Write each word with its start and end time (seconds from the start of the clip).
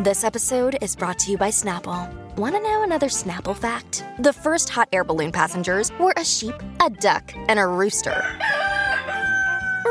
This 0.00 0.22
episode 0.22 0.78
is 0.80 0.94
brought 0.94 1.18
to 1.18 1.32
you 1.32 1.36
by 1.36 1.48
Snapple. 1.48 2.08
Want 2.36 2.54
to 2.54 2.60
know 2.60 2.84
another 2.84 3.08
Snapple 3.08 3.56
fact? 3.56 4.04
The 4.20 4.32
first 4.32 4.68
hot 4.68 4.88
air 4.92 5.02
balloon 5.02 5.32
passengers 5.32 5.90
were 5.98 6.14
a 6.16 6.24
sheep, 6.24 6.54
a 6.80 6.88
duck, 6.88 7.32
and 7.48 7.58
a 7.58 7.66
rooster. 7.66 8.22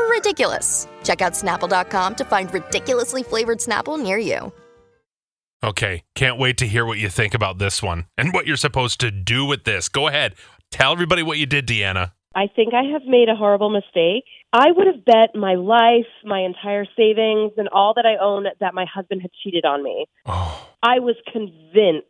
Ridiculous. 0.08 0.88
Check 1.04 1.20
out 1.20 1.34
snapple.com 1.34 2.14
to 2.14 2.24
find 2.24 2.52
ridiculously 2.54 3.22
flavored 3.22 3.58
Snapple 3.58 4.02
near 4.02 4.16
you. 4.16 4.50
Okay, 5.62 6.04
can't 6.14 6.38
wait 6.38 6.56
to 6.56 6.66
hear 6.66 6.86
what 6.86 6.96
you 6.96 7.10
think 7.10 7.34
about 7.34 7.58
this 7.58 7.82
one 7.82 8.06
and 8.16 8.32
what 8.32 8.46
you're 8.46 8.56
supposed 8.56 9.00
to 9.00 9.10
do 9.10 9.44
with 9.44 9.64
this. 9.64 9.90
Go 9.90 10.08
ahead. 10.08 10.36
Tell 10.70 10.92
everybody 10.92 11.22
what 11.22 11.36
you 11.36 11.44
did, 11.44 11.66
Deanna. 11.66 12.12
I 12.38 12.46
think 12.54 12.72
I 12.72 12.92
have 12.92 13.02
made 13.04 13.28
a 13.28 13.34
horrible 13.34 13.68
mistake. 13.68 14.22
I 14.52 14.66
would 14.70 14.86
have 14.86 15.04
bet 15.04 15.34
my 15.34 15.56
life, 15.56 16.06
my 16.24 16.42
entire 16.42 16.84
savings, 16.96 17.54
and 17.56 17.66
all 17.66 17.94
that 17.96 18.06
I 18.06 18.22
own 18.22 18.46
that 18.60 18.74
my 18.74 18.84
husband 18.84 19.22
had 19.22 19.32
cheated 19.42 19.64
on 19.64 19.82
me. 19.82 20.06
Oh, 20.24 20.68
I 20.80 21.00
was 21.00 21.16
convinced. 21.32 22.06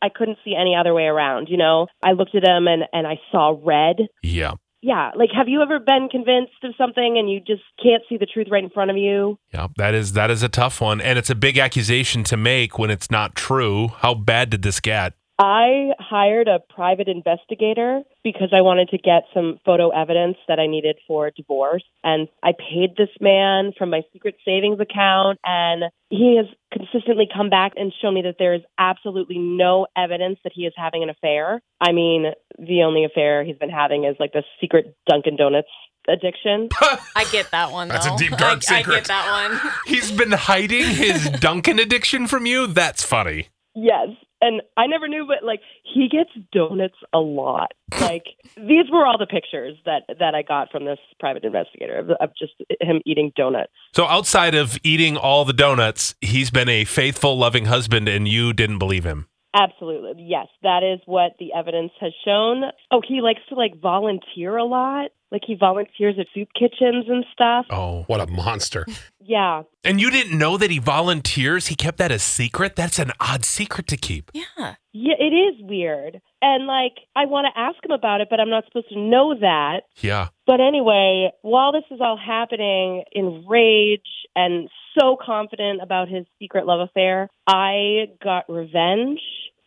I 0.00 0.10
couldn't 0.14 0.38
see 0.44 0.54
any 0.54 0.76
other 0.76 0.94
way 0.94 1.06
around, 1.06 1.48
you 1.50 1.56
know? 1.56 1.88
I 2.04 2.12
looked 2.12 2.36
at 2.36 2.46
him 2.46 2.68
and, 2.68 2.84
and 2.92 3.04
I 3.04 3.18
saw 3.32 3.58
red. 3.60 3.96
yeah. 4.22 4.52
Yeah, 4.80 5.12
like 5.16 5.30
have 5.34 5.48
you 5.48 5.62
ever 5.62 5.78
been 5.78 6.10
convinced 6.10 6.62
of 6.62 6.74
something 6.76 7.16
and 7.16 7.30
you 7.30 7.40
just 7.40 7.62
can't 7.82 8.02
see 8.06 8.18
the 8.18 8.26
truth 8.26 8.48
right 8.50 8.62
in 8.62 8.68
front 8.68 8.90
of 8.90 8.98
you? 8.98 9.38
Yeah, 9.50 9.68
that 9.78 9.94
is 9.94 10.12
that 10.12 10.30
is 10.30 10.42
a 10.42 10.48
tough 10.50 10.78
one 10.78 11.00
and 11.00 11.18
it's 11.18 11.30
a 11.30 11.34
big 11.34 11.56
accusation 11.56 12.22
to 12.24 12.36
make 12.36 12.78
when 12.78 12.90
it's 12.90 13.10
not 13.10 13.34
true. 13.34 13.88
How 13.88 14.12
bad 14.12 14.50
did 14.50 14.60
this 14.60 14.80
get? 14.80 15.14
I 15.38 15.90
hired 15.98 16.46
a 16.46 16.60
private 16.74 17.08
investigator 17.08 18.02
because 18.22 18.50
I 18.52 18.60
wanted 18.60 18.90
to 18.90 18.98
get 18.98 19.24
some 19.34 19.58
photo 19.64 19.88
evidence 19.90 20.36
that 20.46 20.60
I 20.60 20.68
needed 20.68 20.98
for 21.08 21.30
divorce. 21.36 21.82
And 22.04 22.28
I 22.42 22.52
paid 22.52 22.96
this 22.96 23.08
man 23.20 23.72
from 23.76 23.90
my 23.90 24.02
secret 24.12 24.36
savings 24.44 24.78
account, 24.78 25.40
and 25.44 25.84
he 26.08 26.36
has 26.36 26.46
consistently 26.72 27.26
come 27.34 27.50
back 27.50 27.72
and 27.76 27.92
shown 28.00 28.14
me 28.14 28.22
that 28.22 28.36
there 28.38 28.54
is 28.54 28.62
absolutely 28.78 29.38
no 29.38 29.86
evidence 29.96 30.38
that 30.44 30.52
he 30.54 30.62
is 30.62 30.72
having 30.76 31.02
an 31.02 31.10
affair. 31.10 31.60
I 31.80 31.90
mean, 31.90 32.26
the 32.56 32.82
only 32.84 33.04
affair 33.04 33.44
he's 33.44 33.58
been 33.58 33.70
having 33.70 34.04
is 34.04 34.14
like 34.20 34.32
the 34.32 34.44
secret 34.60 34.96
Dunkin' 35.08 35.36
Donuts 35.36 35.68
addiction. 36.06 36.68
I 37.16 37.24
get 37.32 37.50
that 37.50 37.72
one. 37.72 37.88
That's 37.88 38.06
a 38.06 38.16
deep, 38.16 38.36
dark 38.36 38.62
I, 38.70 38.78
I 38.78 38.82
get 38.82 39.06
that 39.06 39.50
one. 39.50 39.72
He's 39.86 40.12
been 40.12 40.32
hiding 40.32 40.84
his 40.84 41.28
Dunkin' 41.40 41.80
addiction 41.80 42.28
from 42.28 42.46
you? 42.46 42.68
That's 42.68 43.04
funny. 43.04 43.48
Yes. 43.74 44.08
And 44.40 44.62
I 44.76 44.86
never 44.86 45.08
knew, 45.08 45.26
but 45.26 45.44
like 45.44 45.60
he 45.82 46.08
gets 46.08 46.30
donuts 46.52 46.96
a 47.12 47.18
lot. 47.18 47.72
Like 48.00 48.24
these 48.56 48.90
were 48.92 49.06
all 49.06 49.18
the 49.18 49.26
pictures 49.26 49.76
that 49.86 50.02
that 50.18 50.34
I 50.34 50.42
got 50.42 50.70
from 50.70 50.84
this 50.84 50.98
private 51.18 51.44
investigator 51.44 51.98
of, 51.98 52.10
of 52.10 52.30
just 52.38 52.52
him 52.80 53.00
eating 53.06 53.32
donuts. 53.36 53.72
So 53.94 54.06
outside 54.06 54.54
of 54.54 54.78
eating 54.82 55.16
all 55.16 55.44
the 55.44 55.52
donuts, 55.52 56.14
he's 56.20 56.50
been 56.50 56.68
a 56.68 56.84
faithful, 56.84 57.36
loving 57.38 57.66
husband 57.66 58.08
and 58.08 58.28
you 58.28 58.52
didn't 58.52 58.78
believe 58.78 59.04
him. 59.04 59.28
Absolutely, 59.56 60.14
yes, 60.18 60.48
that 60.62 60.82
is 60.82 61.00
what 61.06 61.32
the 61.38 61.52
evidence 61.56 61.92
has 62.00 62.12
shown. 62.24 62.64
Oh, 62.90 63.00
he 63.06 63.20
likes 63.20 63.40
to 63.50 63.54
like 63.54 63.80
volunteer 63.80 64.56
a 64.56 64.64
lot. 64.64 65.12
Like 65.30 65.42
he 65.46 65.54
volunteers 65.54 66.16
at 66.18 66.26
soup 66.34 66.48
kitchens 66.58 67.06
and 67.08 67.24
stuff. 67.32 67.66
Oh. 67.70 68.04
What 68.06 68.20
a 68.20 68.26
monster. 68.26 68.86
Yeah, 69.26 69.62
And 69.84 70.02
you 70.02 70.10
didn't 70.10 70.38
know 70.38 70.58
that 70.58 70.70
he 70.70 70.78
volunteers? 70.78 71.68
He 71.68 71.74
kept 71.74 71.96
that 71.96 72.12
a 72.12 72.18
secret? 72.18 72.76
That's 72.76 72.98
an 72.98 73.10
odd 73.20 73.42
secret 73.44 73.86
to 73.86 73.96
keep. 73.96 74.30
Yeah. 74.34 74.74
yeah, 74.92 75.14
it 75.18 75.32
is 75.32 75.54
weird. 75.62 76.20
And 76.42 76.66
like 76.66 76.92
I 77.16 77.24
want 77.24 77.46
to 77.52 77.58
ask 77.58 77.82
him 77.82 77.90
about 77.90 78.20
it, 78.20 78.28
but 78.28 78.38
I'm 78.38 78.50
not 78.50 78.66
supposed 78.66 78.90
to 78.90 78.98
know 78.98 79.34
that. 79.40 79.84
Yeah. 80.02 80.28
But 80.46 80.60
anyway, 80.60 81.30
while 81.40 81.72
this 81.72 81.84
is 81.90 82.00
all 82.02 82.18
happening 82.18 83.04
in 83.12 83.46
rage 83.48 84.02
and 84.36 84.68
so 84.98 85.16
confident 85.20 85.80
about 85.82 86.08
his 86.08 86.26
secret 86.38 86.66
love 86.66 86.80
affair, 86.80 87.30
I 87.46 88.08
got 88.22 88.44
revenge. 88.48 89.20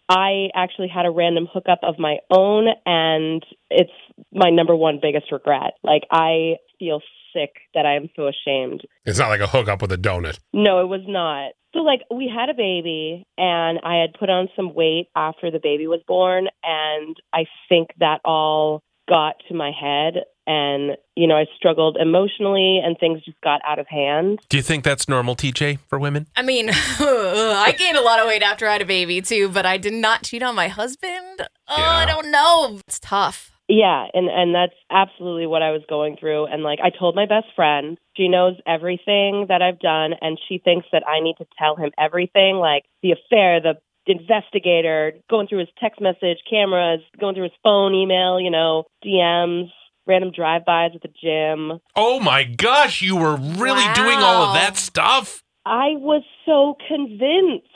I 0.10 0.48
actually 0.56 0.88
had 0.88 1.06
a 1.06 1.12
random 1.12 1.48
hookup 1.52 1.80
of 1.84 2.00
my 2.00 2.18
own, 2.32 2.68
and 2.86 3.44
it's 3.70 3.92
my 4.32 4.50
number 4.50 4.76
one 4.76 5.00
biggest 5.02 5.32
regret. 5.32 5.73
Like, 5.84 6.04
I 6.12 6.56
feel 6.80 7.02
sick 7.34 7.56
that 7.73 7.86
I 7.86 7.95
am 7.95 8.10
so 8.16 8.28
ashamed. 8.28 8.82
It's 9.06 9.20
not 9.20 9.30
like 9.30 9.42
a 9.42 9.48
hookup 9.48 9.82
with 9.82 9.92
a 9.92 9.98
donut. 9.98 10.40
No, 10.54 10.80
it 10.80 10.88
was 10.88 11.04
not. 11.06 11.52
So, 11.73 11.80
like, 11.80 12.02
we 12.10 12.32
had 12.34 12.50
a 12.50 12.54
baby, 12.54 13.26
and 13.38 13.80
I 13.84 13.98
had 13.98 14.17
put 14.17 14.30
on 14.30 14.48
some 14.56 14.73
weight 14.73 15.08
after 15.16 15.52
the 15.52 15.60
baby 15.62 15.88
was 15.88 16.02
born, 16.08 16.48
and 16.64 17.16
I 17.34 17.46
think 17.67 17.90
that 18.00 18.22
all 18.23 18.84
got 19.10 19.36
to 19.50 19.54
my 19.54 19.72
head. 19.72 20.23
And, 20.48 20.98
you 21.16 21.28
know, 21.28 21.36
I 21.36 21.46
struggled 21.58 21.98
emotionally, 21.98 22.82
and 22.84 22.98
things 22.98 23.22
just 23.26 23.40
got 23.42 23.60
out 23.68 23.80
of 23.80 23.88
hand. 23.88 24.40
Do 24.50 24.58
you 24.58 24.64
think 24.64 24.86
that's 24.86 25.10
normal, 25.10 25.36
TJ, 25.36 25.80
for 25.88 26.00
women? 26.00 26.28
I 26.38 26.42
mean, 26.42 26.70
I 26.74 27.76
gained 27.78 27.98
a 27.98 28.02
lot 28.02 28.20
of 28.20 28.28
weight 28.28 28.42
after 28.42 28.66
I 28.66 28.72
had 28.74 28.82
a 28.82 28.86
baby 28.86 29.22
too, 29.22 29.50
but 29.50 29.66
I 29.66 29.78
did 29.78 29.94
not 29.94 30.24
cheat 30.24 30.42
on 30.42 30.56
my 30.56 30.70
husband. 30.70 31.42
Oh, 31.68 31.76
I 31.76 32.06
don't 32.06 32.32
know. 32.32 32.80
It's 32.88 33.00
tough. 33.00 33.52
Yeah, 33.70 34.06
and 34.14 34.30
and 34.30 34.56
that's 34.56 34.80
absolutely 34.90 35.46
what 35.46 35.62
I 35.62 35.72
was 35.72 35.82
going 35.90 36.16
through 36.18 36.46
and 36.46 36.64
like 36.64 36.80
I 36.82 36.90
told 36.90 37.16
my 37.16 37.26
best 37.26 37.48
friend, 37.54 37.98
she 38.16 38.30
knows 38.30 38.56
everything 38.66 39.48
that 39.50 39.62
I've 39.62 39.80
done 39.80 40.14
and 40.22 40.40
she 40.48 40.58
thinks 40.58 40.88
that 40.94 41.06
I 41.06 41.20
need 41.20 41.36
to 41.40 41.46
tell 41.60 41.76
him 41.76 41.92
everything 42.00 42.56
like 42.56 42.84
the 43.04 43.12
affair, 43.12 43.60
the 43.60 43.76
investigator, 44.06 45.14
going 45.30 45.48
through 45.48 45.60
his 45.60 45.68
text 45.82 46.00
message, 46.00 46.38
cameras, 46.50 47.02
going 47.20 47.36
through 47.36 47.44
his 47.44 47.60
phone, 47.62 47.94
email, 47.94 48.40
you 48.40 48.50
know, 48.50 48.86
DMs, 49.06 49.70
random 50.08 50.32
drive-bys 50.32 50.92
at 50.95 51.02
the 51.02 51.10
gym. 51.10 51.80
Oh 51.95 52.20
my 52.20 52.44
gosh, 52.44 53.02
you 53.02 53.16
were 53.16 53.36
really 53.36 53.86
doing 53.94 54.18
all 54.20 54.48
of 54.48 54.54
that 54.54 54.78
stuff? 54.78 55.44
I 55.66 55.95
was 55.98 56.23
so 56.45 56.76
convinced. 56.88 57.68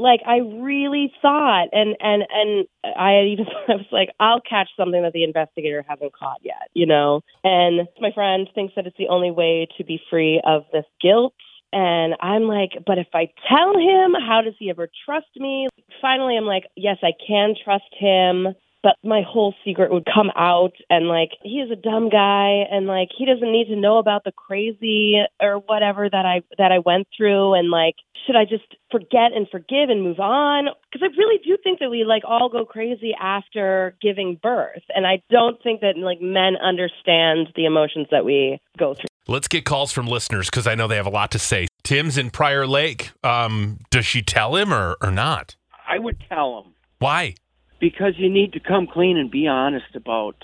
Like 0.00 0.20
I 0.24 0.36
really 0.36 1.12
thought, 1.20 1.68
and 1.72 1.96
and 1.98 2.22
and 2.30 2.66
I 2.84 3.22
even 3.32 3.46
I 3.68 3.72
was 3.72 3.86
like, 3.90 4.10
I'll 4.20 4.40
catch 4.40 4.68
something 4.76 5.02
that 5.02 5.12
the 5.12 5.24
investigator 5.24 5.84
hasn't 5.88 6.12
caught 6.12 6.38
yet, 6.42 6.70
you 6.72 6.86
know. 6.86 7.22
And 7.42 7.88
my 8.00 8.12
friend 8.12 8.48
thinks 8.54 8.74
that 8.76 8.86
it's 8.86 8.96
the 8.96 9.08
only 9.08 9.32
way 9.32 9.66
to 9.76 9.84
be 9.84 10.00
free 10.08 10.40
of 10.46 10.62
this 10.72 10.84
guilt. 11.02 11.34
And 11.72 12.14
I'm 12.20 12.44
like, 12.44 12.70
but 12.86 12.98
if 12.98 13.08
I 13.12 13.28
tell 13.48 13.74
him, 13.74 14.14
how 14.14 14.40
does 14.42 14.54
he 14.58 14.70
ever 14.70 14.88
trust 15.04 15.26
me? 15.36 15.68
Finally, 16.00 16.36
I'm 16.36 16.46
like, 16.46 16.64
yes, 16.76 16.98
I 17.02 17.12
can 17.26 17.54
trust 17.62 17.92
him 17.98 18.54
but 18.88 18.96
my 19.06 19.22
whole 19.22 19.54
secret 19.64 19.92
would 19.92 20.06
come 20.06 20.30
out 20.34 20.72
and 20.88 21.08
like 21.08 21.30
he 21.42 21.60
is 21.60 21.70
a 21.70 21.76
dumb 21.76 22.08
guy 22.08 22.64
and 22.70 22.86
like 22.86 23.08
he 23.16 23.26
doesn't 23.26 23.52
need 23.52 23.66
to 23.66 23.76
know 23.76 23.98
about 23.98 24.24
the 24.24 24.32
crazy 24.32 25.20
or 25.40 25.56
whatever 25.58 26.08
that 26.08 26.24
I 26.24 26.42
that 26.56 26.72
I 26.72 26.78
went 26.78 27.06
through 27.14 27.54
and 27.54 27.70
like 27.70 27.96
should 28.26 28.36
I 28.36 28.44
just 28.44 28.64
forget 28.90 29.32
and 29.34 29.46
forgive 29.50 29.90
and 29.90 30.02
move 30.02 30.20
on 30.20 30.68
because 30.90 31.06
I 31.06 31.16
really 31.18 31.38
do 31.44 31.56
think 31.62 31.80
that 31.80 31.90
we 31.90 32.04
like 32.04 32.22
all 32.26 32.48
go 32.48 32.64
crazy 32.64 33.14
after 33.20 33.94
giving 34.00 34.38
birth 34.42 34.82
and 34.94 35.06
I 35.06 35.22
don't 35.28 35.62
think 35.62 35.82
that 35.82 35.98
like 35.98 36.20
men 36.20 36.56
understand 36.56 37.48
the 37.56 37.66
emotions 37.66 38.06
that 38.10 38.24
we 38.24 38.58
go 38.78 38.94
through. 38.94 39.06
Let's 39.26 39.48
get 39.48 39.66
calls 39.66 39.92
from 39.92 40.06
listeners 40.06 40.48
because 40.48 40.66
I 40.66 40.74
know 40.74 40.88
they 40.88 40.96
have 40.96 41.06
a 41.06 41.10
lot 41.10 41.30
to 41.32 41.38
say. 41.38 41.66
Tim's 41.82 42.16
in 42.16 42.30
Prior 42.30 42.66
Lake. 42.66 43.10
Um, 43.22 43.80
does 43.90 44.06
she 44.06 44.22
tell 44.22 44.56
him 44.56 44.72
or, 44.72 44.96
or 45.02 45.10
not? 45.10 45.56
I 45.86 45.98
would 45.98 46.18
tell 46.30 46.62
him 46.62 46.72
Why? 46.98 47.34
Because 47.80 48.14
you 48.16 48.28
need 48.30 48.52
to 48.54 48.60
come 48.60 48.86
clean 48.86 49.16
and 49.16 49.30
be 49.30 49.46
honest 49.46 49.94
about. 49.94 50.36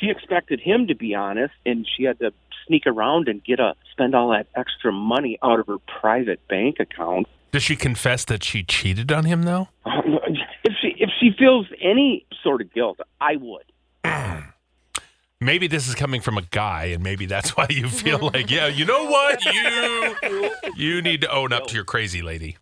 She 0.00 0.08
expected 0.08 0.60
him 0.60 0.86
to 0.86 0.94
be 0.94 1.14
honest, 1.14 1.54
and 1.66 1.86
she 1.86 2.04
had 2.04 2.18
to 2.20 2.32
sneak 2.66 2.86
around 2.86 3.28
and 3.28 3.44
get 3.44 3.60
a 3.60 3.74
spend 3.92 4.14
all 4.14 4.30
that 4.30 4.46
extra 4.56 4.92
money 4.92 5.38
out 5.42 5.60
of 5.60 5.66
her 5.66 5.78
private 6.00 6.46
bank 6.48 6.76
account. 6.80 7.26
Does 7.52 7.62
she 7.62 7.76
confess 7.76 8.24
that 8.24 8.42
she 8.42 8.62
cheated 8.62 9.12
on 9.12 9.24
him 9.24 9.42
though? 9.42 9.68
If 10.66 10.72
she 10.80 10.94
if 10.98 11.10
she 11.20 11.30
feels 11.38 11.66
any 11.78 12.24
sort 12.42 12.62
of 12.62 12.72
guilt, 12.72 12.98
I 13.20 13.36
would. 13.36 13.64
Maybe 15.40 15.66
this 15.66 15.86
is 15.86 15.94
coming 15.94 16.22
from 16.22 16.38
a 16.38 16.42
guy, 16.42 16.84
and 16.86 17.02
maybe 17.02 17.26
that's 17.26 17.50
why 17.50 17.66
you 17.68 17.90
feel 17.90 18.18
like, 18.32 18.50
yeah, 18.50 18.66
you 18.66 18.86
know 18.86 19.04
what, 19.04 19.44
you 19.44 20.50
you 20.74 21.02
need 21.02 21.20
to 21.20 21.30
own 21.30 21.52
up 21.52 21.66
to 21.66 21.74
your 21.74 21.84
crazy 21.84 22.22
lady. 22.22 22.56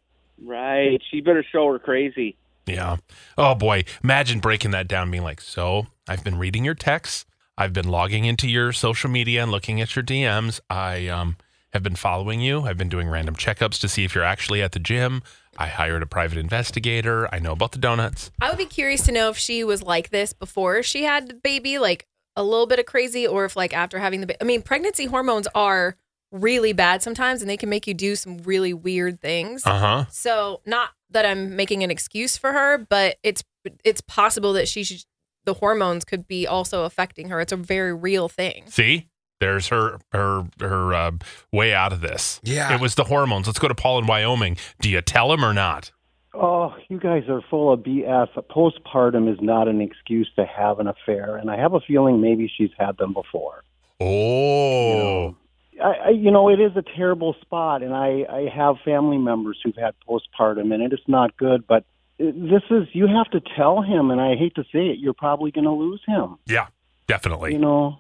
Right. 0.45 1.01
She 1.11 1.21
better 1.21 1.45
show 1.53 1.71
her 1.71 1.79
crazy. 1.79 2.37
Yeah. 2.67 2.97
Oh 3.37 3.55
boy, 3.55 3.85
imagine 4.03 4.41
breaking 4.41 4.71
that 4.73 4.89
down, 4.89 5.11
being 5.11 5.25
like, 5.25 5.41
so 5.41 5.87
I've 6.09 6.25
been 6.25 6.39
reading 6.39 6.65
your 6.65 6.75
texts, 6.75 7.27
I've 7.59 7.73
been 7.73 7.89
logging 7.89 8.25
into 8.25 8.49
your 8.49 8.73
social 8.73 9.11
media 9.11 9.43
and 9.43 9.51
looking 9.51 9.81
at 9.81 9.95
your 9.95 10.03
DMs. 10.05 10.61
I 10.71 11.09
um 11.09 11.37
have 11.73 11.83
been 11.83 11.97
following 11.97 12.41
you. 12.41 12.63
I've 12.63 12.77
been 12.77 12.89
doing 12.89 13.09
random 13.09 13.35
checkups 13.35 13.81
to 13.81 13.89
see 13.89 14.05
if 14.05 14.15
you're 14.15 14.25
actually 14.25 14.63
at 14.63 14.73
the 14.73 14.79
gym. 14.79 15.23
I 15.57 15.69
hired 15.69 16.03
a 16.03 16.07
private 16.07 16.39
investigator. 16.39 17.33
I 17.35 17.39
know 17.39 17.53
about 17.53 17.73
the 17.73 17.79
donuts. 17.79 18.31
I 18.41 18.49
would 18.49 18.59
be 18.59 18.67
curious 18.67 19.03
to 19.07 19.13
know 19.13 19.31
if 19.31 19.39
she 19.39 19.65
was 19.65 19.83
like 19.83 20.11
this 20.11 20.33
before 20.33 20.83
she 20.83 21.05
had 21.05 21.29
the 21.29 21.35
baby, 21.35 21.79
like 21.79 22.07
a 22.37 22.43
little 22.43 22.67
bit 22.67 22.79
of 22.79 22.87
crazy, 22.87 23.27
or 23.27 23.45
if 23.45 23.57
like 23.57 23.75
after 23.75 23.99
having 23.99 24.21
the 24.21 24.27
baby. 24.27 24.39
I 24.41 24.45
mean, 24.45 24.63
pregnancy 24.63 25.07
hormones 25.07 25.47
are 25.55 25.97
really 26.31 26.73
bad 26.73 27.03
sometimes, 27.03 27.43
and 27.43 27.51
they 27.51 27.59
can 27.59 27.69
make 27.69 27.87
you 27.87 27.95
do 27.95 28.17
some 28.17 28.39
really 28.39 28.73
weird 28.73 29.21
things. 29.21 29.67
Uh 29.67 29.79
huh. 29.79 30.05
So, 30.11 30.61
not 30.67 30.91
that 31.13 31.25
I'm 31.25 31.57
making 31.57 31.83
an 31.83 31.91
excuse 31.91 32.37
for 32.37 32.53
her, 32.53 32.79
but 32.79 33.17
it's 33.23 33.43
it's 33.85 34.01
possible 34.01 34.53
that 34.55 34.69
she 34.69 34.85
should, 34.85 35.05
the 35.45 35.55
hormones 35.55 36.05
could 36.05 36.27
be 36.27 36.47
also 36.47 36.85
affecting 36.85 37.29
her. 37.29 37.41
It's 37.41 37.53
a 37.53 37.57
very 37.57 37.95
real 37.95 38.29
thing. 38.29 38.65
See, 38.69 39.09
There's 39.41 39.69
her 39.69 39.99
her 40.13 40.45
her 40.61 40.95
uh, 40.95 41.11
way 41.53 41.75
out 41.75 41.93
of 41.93 42.01
this. 42.01 42.41
Yeah. 42.43 42.75
It 42.75 42.81
was 42.81 42.95
the 42.95 43.05
hormones. 43.05 43.47
Let's 43.47 43.59
go 43.59 43.69
to 43.69 43.75
Paul 43.75 43.99
in 43.99 44.07
Wyoming. 44.07 44.57
Do 44.81 44.89
you 44.89 45.01
tell 45.01 45.33
him 45.33 45.45
or 45.45 45.53
not? 45.53 45.93
Oh, 46.35 46.75
you 46.89 46.99
guys 46.99 47.25
are 47.29 47.43
full 47.51 47.73
of 47.73 47.81
BS. 47.81 48.29
Postpartum 48.51 49.31
is 49.31 49.39
not 49.43 49.69
an 49.69 49.81
excuse 49.83 50.31
to 50.37 50.47
have 50.47 50.79
an 50.79 50.87
affair, 50.87 51.37
and 51.37 51.51
I 51.51 51.59
have 51.59 51.75
a 51.75 51.81
feeling 51.81 52.21
maybe 52.23 52.51
she's 52.57 52.71
had 52.79 52.97
them 52.97 53.13
before. 53.13 53.65
Oh. 54.01 55.37
I, 55.83 55.93
I, 56.07 56.11
you 56.11 56.31
know, 56.31 56.49
it 56.49 56.61
is 56.61 56.77
a 56.77 56.83
terrible 56.83 57.35
spot, 57.41 57.83
and 57.83 57.95
I, 57.95 58.25
I 58.31 58.49
have 58.55 58.77
family 58.85 59.19
members 59.19 59.59
who've 59.63 59.77
had 59.77 59.95
postpartum, 60.09 60.73
and 60.73 60.83
it 60.83 60.93
is 60.93 61.01
not 61.07 61.37
good. 61.37 61.67
But 61.67 61.85
this 62.19 62.63
is 62.71 62.89
you 62.93 63.07
have 63.09 63.31
to 63.31 63.41
tell 63.57 63.83
him, 63.83 64.11
and 64.11 64.21
I 64.21 64.37
hate 64.37 64.55
to 64.57 64.63
say 64.65 64.87
it, 64.87 64.99
you're 64.99 65.13
probably 65.13 65.51
going 65.51 65.65
to 65.65 65.73
lose 65.73 66.01
him. 66.07 66.39
Yeah, 66.47 66.67
definitely. 67.07 67.53
You 67.53 67.59
know, 67.59 67.99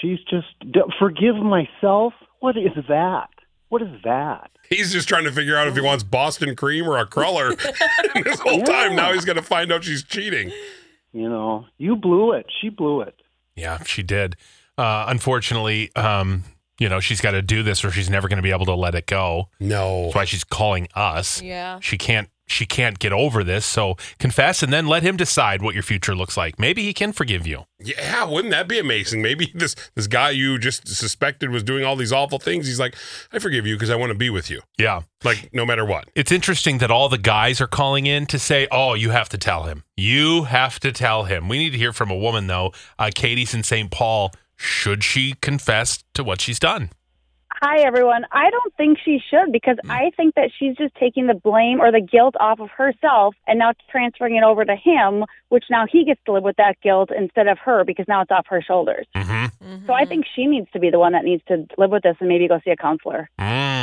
she's 0.00 0.18
just 0.30 0.46
d- 0.60 0.82
forgive 0.98 1.36
myself. 1.36 2.12
What 2.40 2.56
is 2.56 2.72
that? 2.88 3.30
What 3.68 3.82
is 3.82 4.02
that? 4.04 4.50
He's 4.68 4.92
just 4.92 5.08
trying 5.08 5.24
to 5.24 5.32
figure 5.32 5.56
out 5.56 5.66
if 5.68 5.74
he 5.74 5.80
wants 5.80 6.04
Boston 6.04 6.54
cream 6.54 6.86
or 6.86 6.98
a 6.98 7.06
cruller. 7.06 7.54
this 8.24 8.40
whole 8.40 8.62
time, 8.62 8.94
now 8.94 9.12
he's 9.12 9.24
going 9.24 9.36
to 9.36 9.42
find 9.42 9.72
out 9.72 9.84
she's 9.84 10.04
cheating. 10.04 10.52
You 11.12 11.28
know, 11.28 11.66
you 11.78 11.96
blew 11.96 12.32
it. 12.32 12.46
She 12.60 12.68
blew 12.68 13.00
it. 13.00 13.14
Yeah, 13.56 13.82
she 13.84 14.02
did. 14.02 14.36
Uh, 14.76 15.06
unfortunately, 15.08 15.94
um, 15.94 16.44
you 16.78 16.88
know, 16.88 17.00
she's 17.00 17.20
got 17.20 17.32
to 17.32 17.42
do 17.42 17.62
this 17.62 17.84
or 17.84 17.90
she's 17.90 18.10
never 18.10 18.28
going 18.28 18.38
to 18.38 18.42
be 18.42 18.50
able 18.50 18.66
to 18.66 18.74
let 18.74 18.94
it 18.94 19.06
go. 19.06 19.48
No. 19.60 20.04
That's 20.04 20.14
why 20.14 20.24
she's 20.24 20.44
calling 20.44 20.88
us. 20.94 21.40
Yeah. 21.42 21.78
She 21.80 21.98
can't 21.98 22.28
she 22.46 22.66
can't 22.66 22.98
get 22.98 23.12
over 23.12 23.42
this. 23.42 23.64
So 23.64 23.96
confess 24.18 24.62
and 24.62 24.72
then 24.72 24.86
let 24.86 25.02
him 25.02 25.16
decide 25.16 25.62
what 25.62 25.74
your 25.74 25.82
future 25.82 26.14
looks 26.14 26.36
like. 26.36 26.58
Maybe 26.58 26.82
he 26.82 26.92
can 26.92 27.12
forgive 27.12 27.46
you. 27.46 27.64
Yeah, 27.80 28.24
wouldn't 28.24 28.52
that 28.52 28.68
be 28.68 28.78
amazing? 28.78 29.22
Maybe 29.22 29.50
this 29.54 29.74
this 29.94 30.06
guy 30.06 30.30
you 30.30 30.58
just 30.58 30.86
suspected 30.88 31.50
was 31.50 31.62
doing 31.62 31.84
all 31.84 31.96
these 31.96 32.12
awful 32.12 32.38
things. 32.38 32.66
He's 32.66 32.80
like, 32.80 32.94
I 33.32 33.38
forgive 33.38 33.66
you 33.66 33.76
because 33.76 33.90
I 33.90 33.96
want 33.96 34.12
to 34.12 34.18
be 34.18 34.30
with 34.30 34.50
you. 34.50 34.60
Yeah. 34.78 35.02
Like 35.22 35.50
no 35.52 35.64
matter 35.64 35.84
what. 35.84 36.08
It's 36.14 36.32
interesting 36.32 36.78
that 36.78 36.90
all 36.90 37.08
the 37.08 37.18
guys 37.18 37.60
are 37.60 37.66
calling 37.66 38.04
in 38.06 38.26
to 38.26 38.38
say, 38.38 38.68
"Oh, 38.70 38.92
you 38.92 39.10
have 39.10 39.30
to 39.30 39.38
tell 39.38 39.62
him. 39.62 39.84
You 39.96 40.44
have 40.44 40.78
to 40.80 40.92
tell 40.92 41.24
him." 41.24 41.48
We 41.48 41.56
need 41.56 41.70
to 41.70 41.78
hear 41.78 41.94
from 41.94 42.10
a 42.10 42.16
woman 42.16 42.46
though. 42.46 42.72
Uh, 42.98 43.10
Katie's 43.14 43.54
in 43.54 43.62
St. 43.62 43.90
Paul. 43.90 44.32
Should 44.56 45.04
she 45.04 45.34
confess 45.40 46.04
to 46.14 46.24
what 46.24 46.40
she's 46.40 46.58
done? 46.58 46.90
Hi, 47.62 47.80
everyone. 47.80 48.26
I 48.32 48.50
don't 48.50 48.74
think 48.76 48.98
she 49.02 49.20
should 49.30 49.52
because 49.52 49.78
I 49.88 50.10
think 50.16 50.34
that 50.34 50.50
she's 50.58 50.76
just 50.76 50.94
taking 50.96 51.28
the 51.28 51.34
blame 51.34 51.80
or 51.80 51.90
the 51.90 52.00
guilt 52.00 52.34
off 52.38 52.60
of 52.60 52.68
herself 52.70 53.36
and 53.46 53.58
now 53.58 53.72
transferring 53.90 54.36
it 54.36 54.42
over 54.42 54.64
to 54.64 54.74
him, 54.74 55.24
which 55.48 55.64
now 55.70 55.86
he 55.90 56.04
gets 56.04 56.20
to 56.26 56.32
live 56.32 56.42
with 56.42 56.56
that 56.56 56.80
guilt 56.82 57.10
instead 57.16 57.46
of 57.46 57.58
her 57.58 57.84
because 57.84 58.06
now 58.06 58.20
it's 58.22 58.30
off 58.30 58.46
her 58.48 58.60
shoulders. 58.60 59.06
Mm-hmm. 59.14 59.86
So 59.86 59.92
I 59.94 60.04
think 60.04 60.26
she 60.34 60.46
needs 60.46 60.70
to 60.72 60.78
be 60.78 60.90
the 60.90 60.98
one 60.98 61.12
that 61.12 61.24
needs 61.24 61.42
to 61.48 61.66
live 61.78 61.90
with 61.90 62.02
this 62.02 62.16
and 62.20 62.28
maybe 62.28 62.48
go 62.48 62.60
see 62.64 62.70
a 62.70 62.76
counselor. 62.76 63.30
Mm. 63.38 63.73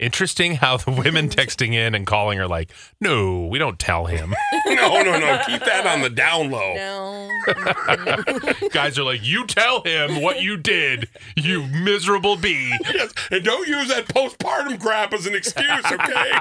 Interesting 0.00 0.54
how 0.54 0.78
the 0.78 0.90
women 0.90 1.28
texting 1.28 1.74
in 1.74 1.94
and 1.94 2.06
calling 2.06 2.40
are 2.40 2.48
like, 2.48 2.72
"No, 3.02 3.46
we 3.46 3.58
don't 3.58 3.78
tell 3.78 4.06
him." 4.06 4.34
no, 4.66 5.02
no, 5.02 5.18
no. 5.18 5.42
Keep 5.46 5.60
that 5.60 5.86
on 5.86 6.00
the 6.00 6.08
down 6.08 6.50
low. 6.50 6.74
No. 6.74 8.68
Guys 8.70 8.98
are 8.98 9.04
like, 9.04 9.22
"You 9.22 9.46
tell 9.46 9.82
him 9.82 10.22
what 10.22 10.40
you 10.40 10.56
did, 10.56 11.10
you 11.36 11.66
miserable 11.66 12.36
bee." 12.36 12.74
Yes, 12.92 13.12
and 13.30 13.44
don't 13.44 13.68
use 13.68 13.88
that 13.88 14.08
postpartum 14.08 14.80
crap 14.80 15.12
as 15.12 15.26
an 15.26 15.34
excuse, 15.34 15.84
okay? 15.92 16.32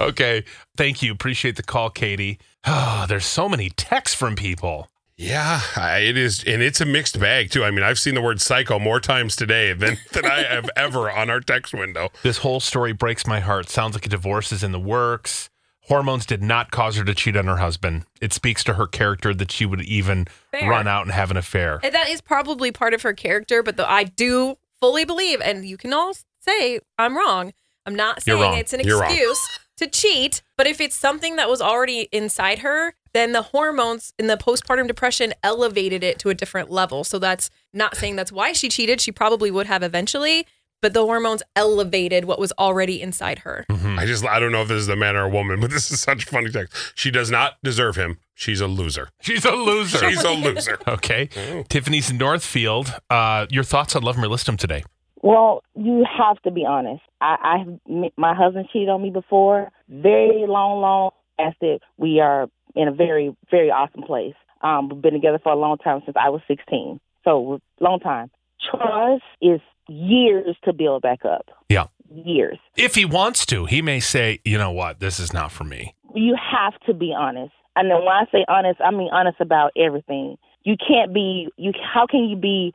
okay, 0.00 0.44
thank 0.74 1.02
you. 1.02 1.12
Appreciate 1.12 1.56
the 1.56 1.62
call, 1.62 1.90
Katie. 1.90 2.38
Oh, 2.66 3.04
there's 3.08 3.26
so 3.26 3.46
many 3.46 3.68
texts 3.68 4.16
from 4.16 4.36
people. 4.36 4.88
Yeah, 5.16 5.60
it 5.98 6.16
is, 6.16 6.42
and 6.44 6.60
it's 6.62 6.80
a 6.80 6.84
mixed 6.86 7.20
bag 7.20 7.50
too. 7.50 7.64
I 7.64 7.70
mean, 7.70 7.84
I've 7.84 7.98
seen 7.98 8.14
the 8.14 8.20
word 8.20 8.40
psycho 8.40 8.78
more 8.78 9.00
times 9.00 9.36
today 9.36 9.72
than 9.72 9.98
than 10.12 10.24
I 10.26 10.42
have 10.42 10.68
ever 10.76 11.10
on 11.10 11.30
our 11.30 11.40
text 11.40 11.72
window. 11.72 12.10
This 12.22 12.38
whole 12.38 12.60
story 12.60 12.92
breaks 12.92 13.26
my 13.26 13.40
heart. 13.40 13.68
Sounds 13.68 13.94
like 13.94 14.06
a 14.06 14.08
divorce 14.08 14.50
is 14.52 14.62
in 14.64 14.72
the 14.72 14.80
works. 14.80 15.50
Hormones 15.82 16.24
did 16.24 16.42
not 16.42 16.70
cause 16.70 16.96
her 16.96 17.04
to 17.04 17.14
cheat 17.14 17.36
on 17.36 17.46
her 17.46 17.58
husband. 17.58 18.06
It 18.20 18.32
speaks 18.32 18.64
to 18.64 18.74
her 18.74 18.86
character 18.86 19.34
that 19.34 19.52
she 19.52 19.66
would 19.66 19.82
even 19.82 20.26
Fair. 20.50 20.68
run 20.70 20.88
out 20.88 21.02
and 21.02 21.12
have 21.12 21.30
an 21.30 21.36
affair. 21.36 21.78
And 21.82 21.94
that 21.94 22.08
is 22.08 22.22
probably 22.22 22.72
part 22.72 22.94
of 22.94 23.02
her 23.02 23.12
character, 23.12 23.62
but 23.62 23.76
though 23.76 23.84
I 23.84 24.04
do 24.04 24.56
fully 24.80 25.04
believe, 25.04 25.42
and 25.42 25.66
you 25.66 25.76
can 25.76 25.92
all 25.92 26.14
say 26.40 26.80
I'm 26.98 27.16
wrong. 27.16 27.52
I'm 27.86 27.94
not 27.94 28.22
saying 28.22 28.58
it's 28.58 28.72
an 28.72 28.80
You're 28.80 29.00
wrong. 29.00 29.10
excuse 29.10 29.58
to 29.76 29.86
cheat, 29.86 30.42
but 30.56 30.66
if 30.66 30.80
it's 30.80 30.96
something 30.96 31.36
that 31.36 31.50
was 31.50 31.60
already 31.60 32.08
inside 32.12 32.60
her, 32.60 32.94
then 33.14 33.32
the 33.32 33.42
hormones 33.42 34.12
in 34.18 34.26
the 34.26 34.36
postpartum 34.36 34.86
depression 34.86 35.32
elevated 35.42 36.04
it 36.04 36.18
to 36.18 36.28
a 36.28 36.34
different 36.34 36.70
level. 36.70 37.04
So 37.04 37.18
that's 37.18 37.48
not 37.72 37.96
saying 37.96 38.16
that's 38.16 38.30
why 38.32 38.52
she 38.52 38.68
cheated. 38.68 39.00
She 39.00 39.10
probably 39.12 39.50
would 39.50 39.66
have 39.66 39.82
eventually, 39.82 40.46
but 40.82 40.92
the 40.92 41.02
hormones 41.06 41.42
elevated 41.56 42.26
what 42.26 42.38
was 42.38 42.52
already 42.58 43.00
inside 43.00 43.38
her. 43.40 43.64
Mhm. 43.70 43.98
I 43.98 44.04
just, 44.04 44.26
I 44.26 44.38
don't 44.38 44.52
know 44.52 44.62
if 44.62 44.68
this 44.68 44.80
is 44.82 44.88
a 44.88 44.96
man 44.96 45.16
or 45.16 45.22
a 45.24 45.28
woman, 45.30 45.60
but 45.60 45.70
this 45.76 45.90
is 45.90 46.00
such 46.00 46.24
a 46.24 46.26
funny 46.26 46.50
text. 46.50 46.76
She 46.94 47.10
does 47.10 47.30
not 47.30 47.54
deserve 47.62 47.96
him. 47.96 48.18
She's 48.34 48.60
a 48.60 48.66
loser. 48.66 49.08
She's 49.22 49.44
a 49.44 49.52
loser. 49.52 49.98
She's 50.10 50.22
a 50.24 50.30
loser. 50.32 50.78
okay. 50.88 51.28
Oh. 51.36 51.62
Tiffany's 51.68 52.12
Northfield. 52.12 52.92
Uh, 53.08 53.46
your 53.48 53.62
thoughts 53.64 53.94
on 53.96 54.02
Love 54.02 54.18
'em 54.18 54.24
or 54.24 54.28
List 54.28 54.48
'em 54.48 54.56
today? 54.56 54.82
Well, 55.22 55.62
you 55.74 56.04
have 56.18 56.42
to 56.42 56.50
be 56.50 56.66
honest. 56.66 57.02
I, 57.22 57.64
I, 57.88 58.10
my 58.18 58.34
husband 58.34 58.68
cheated 58.72 58.90
on 58.90 59.00
me 59.02 59.08
before. 59.10 59.70
Very 59.88 60.44
long, 60.46 60.82
long 60.82 61.10
lasted. 61.38 61.80
We 61.96 62.20
are 62.20 62.48
in 62.74 62.88
a 62.88 62.92
very, 62.92 63.36
very 63.50 63.70
awesome 63.70 64.02
place. 64.02 64.34
Um, 64.62 64.88
we've 64.88 65.02
been 65.02 65.14
together 65.14 65.38
for 65.42 65.52
a 65.52 65.56
long 65.56 65.78
time 65.78 66.02
since 66.04 66.16
I 66.20 66.30
was 66.30 66.40
16. 66.48 67.00
So 67.24 67.60
long 67.80 68.00
time. 68.00 68.30
Trust 68.70 69.22
is 69.42 69.60
years 69.88 70.56
to 70.64 70.72
build 70.72 71.02
back 71.02 71.24
up. 71.24 71.50
Yeah. 71.68 71.86
Years. 72.10 72.58
If 72.76 72.94
he 72.94 73.04
wants 73.04 73.46
to, 73.46 73.66
he 73.66 73.82
may 73.82 74.00
say, 74.00 74.40
you 74.44 74.58
know 74.58 74.70
what, 74.70 75.00
this 75.00 75.18
is 75.18 75.32
not 75.32 75.52
for 75.52 75.64
me. 75.64 75.94
You 76.14 76.36
have 76.36 76.78
to 76.86 76.94
be 76.94 77.14
honest. 77.16 77.52
And 77.76 77.90
then 77.90 77.98
when 77.98 78.08
I 78.08 78.24
say 78.30 78.44
honest, 78.48 78.80
I 78.80 78.90
mean 78.90 79.10
honest 79.12 79.40
about 79.40 79.72
everything. 79.76 80.36
You 80.62 80.76
can't 80.76 81.12
be. 81.12 81.48
You. 81.56 81.72
How 81.82 82.06
can 82.06 82.24
you 82.24 82.36
be 82.36 82.72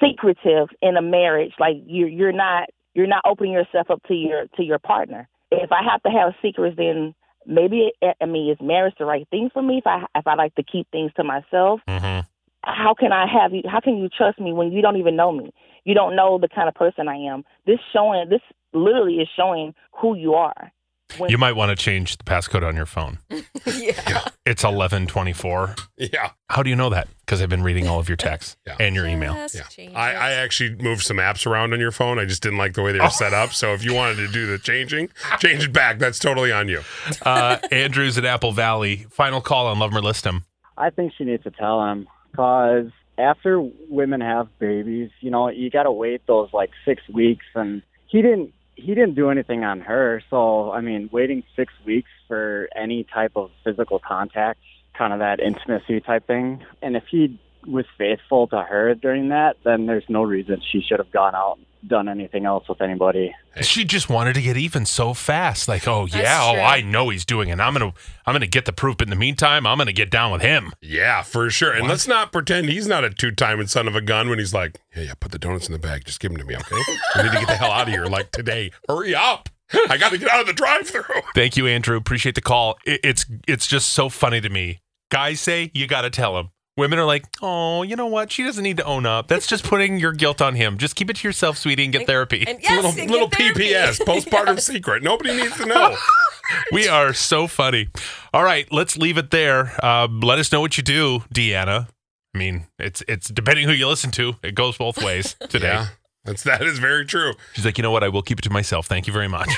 secretive 0.00 0.68
in 0.80 0.96
a 0.96 1.02
marriage? 1.02 1.52
Like 1.58 1.76
you're. 1.86 2.08
You're 2.08 2.32
not. 2.32 2.68
You're 2.94 3.06
not 3.06 3.22
opening 3.26 3.52
yourself 3.52 3.90
up 3.90 4.02
to 4.04 4.14
your 4.14 4.46
to 4.56 4.62
your 4.62 4.78
partner. 4.78 5.28
If 5.50 5.70
I 5.72 5.82
have 5.90 6.02
to 6.04 6.10
have 6.10 6.34
secrets, 6.40 6.76
then 6.76 7.14
maybe 7.46 7.92
it, 8.00 8.16
I 8.20 8.26
mean 8.26 8.50
is 8.50 8.58
marriage 8.60 8.94
the 8.98 9.04
right 9.04 9.26
thing 9.30 9.50
for 9.52 9.62
me? 9.62 9.78
If 9.78 9.86
I 9.86 10.04
if 10.14 10.26
I 10.26 10.34
like 10.34 10.54
to 10.56 10.62
keep 10.62 10.90
things 10.90 11.12
to 11.16 11.24
myself, 11.24 11.80
hmm 11.88 12.20
how 12.66 12.94
can 12.98 13.12
I 13.12 13.26
have 13.32 13.54
you? 13.54 13.62
How 13.64 13.80
can 13.80 13.96
you 13.96 14.08
trust 14.08 14.40
me 14.40 14.52
when 14.52 14.72
you 14.72 14.82
don't 14.82 14.96
even 14.96 15.14
know 15.14 15.30
me? 15.30 15.52
You 15.84 15.94
don't 15.94 16.16
know 16.16 16.38
the 16.38 16.48
kind 16.48 16.68
of 16.68 16.74
person 16.74 17.08
I 17.08 17.14
am. 17.14 17.44
This 17.64 17.78
showing. 17.92 18.28
This 18.28 18.40
literally 18.72 19.16
is 19.16 19.28
showing 19.36 19.72
who 19.92 20.16
you 20.16 20.34
are. 20.34 20.72
When- 21.18 21.30
You 21.30 21.38
might 21.38 21.52
want 21.56 21.76
to 21.76 21.82
change 21.82 22.16
the 22.18 22.24
passcode 22.24 22.62
on 22.66 22.76
your 22.76 22.86
phone. 22.86 23.18
yeah. 23.66 24.24
It's 24.46 24.62
1124. 24.62 25.74
Yeah. 25.96 26.30
How 26.48 26.62
do 26.62 26.70
you 26.70 26.76
know 26.76 26.88
that? 26.90 27.08
Because 27.20 27.42
I've 27.42 27.48
been 27.48 27.64
reading 27.64 27.88
all 27.88 27.98
of 27.98 28.08
your 28.08 28.14
texts 28.16 28.56
Yeah. 28.66 28.76
and 28.78 28.94
your 28.94 29.04
email. 29.04 29.34
Just 29.34 29.56
Yeah. 29.56 29.62
change 29.64 29.92
I, 29.96 30.12
it. 30.12 30.16
I 30.16 30.32
actually 30.34 30.76
moved 30.76 31.02
some 31.02 31.16
apps 31.16 31.46
around 31.46 31.72
on 31.72 31.80
your 31.80 31.90
phone. 31.90 32.20
I 32.20 32.26
just 32.26 32.42
didn't 32.44 32.58
like 32.58 32.74
the 32.74 32.82
way 32.82 32.92
they 32.92 33.00
were 33.00 33.10
set 33.10 33.34
up. 33.34 33.50
So 33.52 33.74
if 33.74 33.84
you 33.84 33.92
wanted 33.92 34.16
to 34.18 34.28
do 34.28 34.46
the 34.46 34.58
changing, 34.58 35.08
change 35.40 35.64
it 35.64 35.72
back. 35.72 35.98
That's 35.98 36.20
totally 36.20 36.52
on 36.52 36.68
you. 36.68 36.82
Uh, 37.22 37.58
Andrew's 37.72 38.16
at 38.18 38.24
Apple 38.24 38.52
Valley. 38.52 39.06
Final 39.10 39.40
call 39.40 39.66
on 39.66 39.80
Love 39.80 39.90
'em 39.90 39.98
or 39.98 40.02
List 40.02 40.24
'em. 40.28 40.44
I 40.78 40.90
think 40.90 41.12
she 41.18 41.24
needs 41.24 41.42
to 41.42 41.50
tell 41.50 41.84
him 41.86 42.06
because 42.30 42.86
after 43.18 43.60
women 43.88 44.20
have 44.20 44.46
babies, 44.60 45.10
you 45.20 45.30
know, 45.32 45.48
you 45.48 45.70
got 45.70 45.84
to 45.84 45.90
wait 45.92 46.24
those 46.28 46.50
like 46.52 46.70
six 46.84 47.02
weeks, 47.12 47.46
and 47.56 47.82
he 48.06 48.22
didn't. 48.22 48.52
He 48.76 48.94
didn't 48.94 49.14
do 49.14 49.30
anything 49.30 49.64
on 49.64 49.80
her, 49.80 50.22
so 50.30 50.70
I 50.70 50.80
mean, 50.80 51.08
waiting 51.10 51.42
six 51.56 51.72
weeks 51.84 52.10
for 52.28 52.68
any 52.76 53.04
type 53.04 53.32
of 53.34 53.50
physical 53.64 53.98
contact, 53.98 54.60
kind 54.96 55.12
of 55.12 55.18
that 55.20 55.40
intimacy 55.40 56.00
type 56.00 56.26
thing, 56.26 56.62
and 56.82 56.96
if 56.96 57.04
he 57.10 57.38
was 57.66 57.84
faithful 57.98 58.46
to 58.48 58.62
her 58.62 58.94
during 58.94 59.28
that, 59.30 59.56
then 59.64 59.86
there's 59.86 60.04
no 60.08 60.22
reason 60.22 60.60
she 60.70 60.80
should 60.80 60.98
have 60.98 61.10
gone 61.10 61.34
out 61.34 61.58
and 61.58 61.66
done 61.88 62.08
anything 62.08 62.44
else 62.46 62.68
with 62.68 62.80
anybody. 62.80 63.34
She 63.60 63.84
just 63.84 64.08
wanted 64.08 64.34
to 64.34 64.42
get 64.42 64.56
even 64.56 64.84
so 64.86 65.14
fast. 65.14 65.68
Like, 65.68 65.86
oh 65.86 66.06
yeah, 66.06 66.22
That's 66.22 66.44
oh 66.44 66.52
true. 66.54 66.62
I 66.62 66.80
know 66.80 67.08
he's 67.08 67.24
doing 67.24 67.48
it. 67.48 67.60
I'm 67.60 67.72
gonna 67.72 67.92
I'm 68.26 68.34
gonna 68.34 68.46
get 68.46 68.64
the 68.64 68.72
proof, 68.72 68.96
but 68.98 69.06
in 69.06 69.10
the 69.10 69.16
meantime, 69.16 69.66
I'm 69.66 69.78
gonna 69.78 69.92
get 69.92 70.10
down 70.10 70.32
with 70.32 70.42
him. 70.42 70.72
Yeah, 70.80 71.22
for 71.22 71.48
sure. 71.50 71.72
And 71.72 71.88
let's 71.88 72.08
not 72.08 72.32
pretend 72.32 72.68
he's 72.68 72.86
not 72.86 73.04
a 73.04 73.10
two 73.10 73.30
timing 73.30 73.66
son 73.68 73.88
of 73.88 73.94
a 73.96 74.00
gun 74.00 74.28
when 74.28 74.38
he's 74.38 74.54
like, 74.54 74.80
yeah, 74.94 75.04
yeah, 75.04 75.14
put 75.18 75.32
the 75.32 75.38
donuts 75.38 75.66
in 75.66 75.72
the 75.72 75.78
bag. 75.78 76.04
Just 76.04 76.20
give 76.20 76.32
them 76.32 76.38
to 76.38 76.44
me, 76.44 76.56
okay? 76.56 76.82
I 77.14 77.22
need 77.22 77.32
to 77.32 77.38
get 77.38 77.48
the 77.48 77.56
hell 77.56 77.70
out 77.70 77.88
of 77.88 77.94
here 77.94 78.06
like 78.06 78.30
today. 78.32 78.72
Hurry 78.88 79.14
up. 79.14 79.48
I 79.88 79.96
got 79.96 80.12
to 80.12 80.18
get 80.18 80.28
out 80.28 80.40
of 80.40 80.46
the 80.46 80.52
drive 80.52 80.86
through. 80.86 81.02
Thank 81.34 81.56
you, 81.56 81.66
Andrew. 81.66 81.96
Appreciate 81.96 82.36
the 82.36 82.40
call. 82.40 82.76
It, 82.86 83.00
it's 83.02 83.26
it's 83.48 83.66
just 83.66 83.88
so 83.90 84.08
funny 84.08 84.40
to 84.40 84.48
me. 84.48 84.78
Guys 85.10 85.40
say 85.40 85.70
you 85.74 85.86
got 85.86 86.02
to 86.02 86.10
tell 86.10 86.38
him. 86.38 86.50
Women 86.76 86.98
are 86.98 87.06
like, 87.06 87.24
oh, 87.40 87.82
you 87.84 87.96
know 87.96 88.06
what? 88.06 88.30
She 88.30 88.44
doesn't 88.44 88.62
need 88.62 88.76
to 88.76 88.84
own 88.84 89.06
up. 89.06 89.28
That's 89.28 89.46
just 89.46 89.64
putting 89.64 89.98
your 89.98 90.12
guilt 90.12 90.42
on 90.42 90.54
him. 90.54 90.76
Just 90.76 90.94
keep 90.94 91.08
it 91.08 91.16
to 91.16 91.26
yourself, 91.26 91.56
sweetie, 91.56 91.84
and 91.84 91.92
get 91.92 92.06
therapy. 92.06 92.44
And 92.46 92.58
yes, 92.62 92.70
little 92.70 93.00
and 93.00 93.10
little 93.10 93.28
therapy. 93.30 93.70
PPS, 93.70 93.98
postpartum 94.04 94.60
secret. 94.60 95.02
Nobody 95.02 95.34
needs 95.34 95.56
to 95.56 95.64
know. 95.64 95.96
we 96.72 96.86
are 96.86 97.14
so 97.14 97.46
funny. 97.46 97.88
All 98.34 98.44
right, 98.44 98.70
let's 98.70 98.98
leave 98.98 99.16
it 99.16 99.30
there. 99.30 99.72
Uh, 99.82 100.06
let 100.22 100.38
us 100.38 100.52
know 100.52 100.60
what 100.60 100.76
you 100.76 100.82
do, 100.82 101.20
Deanna. 101.32 101.88
I 102.34 102.38
mean, 102.38 102.66
it's 102.78 103.02
it's 103.08 103.28
depending 103.30 103.66
who 103.66 103.72
you 103.72 103.88
listen 103.88 104.10
to, 104.10 104.34
it 104.42 104.54
goes 104.54 104.76
both 104.76 105.02
ways 105.02 105.34
today. 105.48 105.68
Yeah, 105.68 105.86
that's 106.26 106.42
that 106.42 106.60
is 106.60 106.78
very 106.78 107.06
true. 107.06 107.32
She's 107.54 107.64
like, 107.64 107.78
you 107.78 107.82
know 107.82 107.90
what? 107.90 108.04
I 108.04 108.10
will 108.10 108.20
keep 108.20 108.38
it 108.38 108.42
to 108.42 108.50
myself. 108.50 108.86
Thank 108.86 109.06
you 109.06 109.14
very 109.14 109.28
much. 109.28 109.48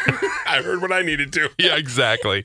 I 0.46 0.62
heard 0.62 0.80
what 0.80 0.92
I 0.92 1.02
needed 1.02 1.32
to. 1.32 1.50
yeah, 1.58 1.74
exactly. 1.76 2.44